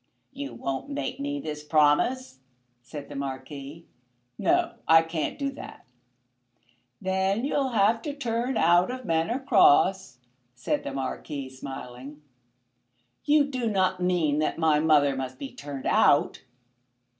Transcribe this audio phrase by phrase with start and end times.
[0.33, 2.39] "You won't make me this promise?"
[2.81, 3.85] said the Marquis.
[4.35, 5.85] "No; I can't do that."
[6.99, 10.17] "Then you'll have to turn out of Manor Cross,"
[10.55, 12.23] said the Marquis, smiling.
[13.25, 16.41] "You do not mean that my mother must be turned out?"